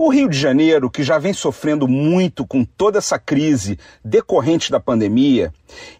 [0.00, 4.78] O Rio de Janeiro, que já vem sofrendo muito com toda essa crise decorrente da
[4.78, 5.52] pandemia,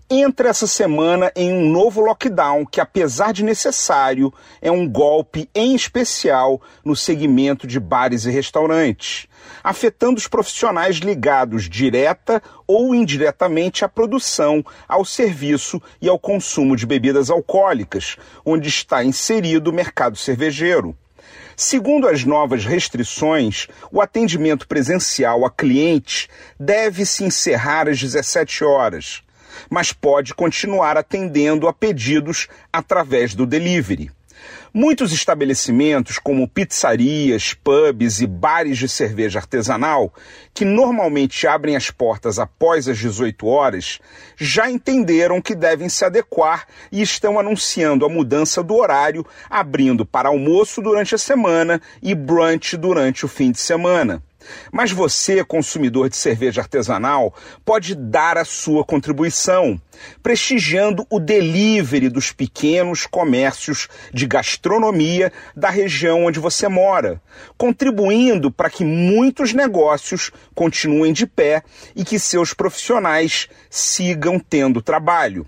[0.08, 4.32] entra essa semana em um novo lockdown que, apesar de necessário,
[4.62, 9.26] é um golpe em especial no segmento de bares e restaurantes,
[9.64, 16.87] afetando os profissionais ligados direta ou indiretamente à produção, ao serviço e ao consumo de
[16.87, 20.96] bebidas alcoólicas, onde está inserido o mercado cervejeiro.
[21.60, 29.24] Segundo as novas restrições, o atendimento presencial a clientes deve se encerrar às 17 horas,
[29.68, 34.08] mas pode continuar atendendo a pedidos através do delivery.
[34.73, 40.12] Muitos estabelecimentos, como pizzarias, pubs e bares de cerveja artesanal,
[40.52, 43.99] que normalmente abrem as portas após as 18 horas,
[44.37, 50.29] já entenderam que devem se adequar e estão anunciando a mudança do horário, abrindo para
[50.29, 54.23] almoço durante a semana e brunch durante o fim de semana.
[54.73, 59.80] Mas você, consumidor de cerveja artesanal, pode dar a sua contribuição,
[60.23, 67.21] prestigiando o delivery dos pequenos comércios de gastronomia da região onde você mora,
[67.56, 71.62] contribuindo para que muitos negócios continuem de pé
[71.94, 75.47] e que seus profissionais sigam tendo trabalho.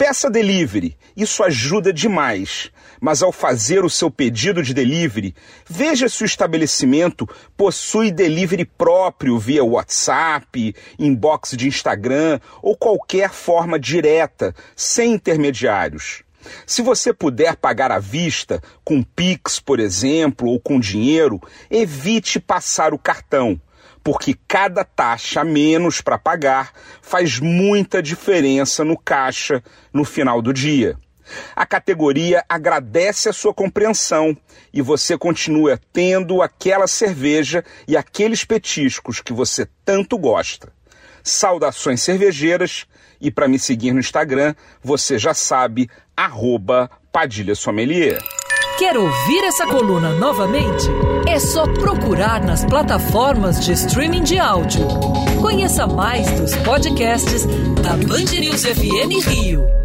[0.00, 2.72] Peça delivery, isso ajuda demais.
[2.98, 5.34] Mas ao fazer o seu pedido de delivery,
[5.68, 13.78] veja se o estabelecimento possui delivery próprio via WhatsApp, inbox de Instagram ou qualquer forma
[13.78, 16.22] direta, sem intermediários.
[16.66, 21.38] Se você puder pagar à vista, com Pix, por exemplo, ou com dinheiro,
[21.70, 23.60] evite passar o cartão
[24.02, 30.96] porque cada taxa menos para pagar faz muita diferença no caixa no final do dia.
[31.54, 34.36] A categoria agradece a sua compreensão
[34.72, 40.72] e você continua tendo aquela cerveja e aqueles petiscos que você tanto gosta.
[41.22, 42.86] Saudações cervejeiras
[43.20, 48.20] e para me seguir no Instagram, você já sabe, arroba Padilha Sommelier.
[48.78, 50.86] Quer ouvir essa coluna novamente?
[51.28, 54.86] É só procurar nas plataformas de streaming de áudio.
[55.42, 57.44] Conheça mais dos podcasts
[57.82, 59.79] da Band News FM Rio.